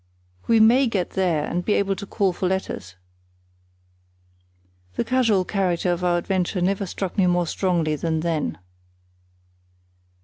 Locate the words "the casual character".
4.95-5.91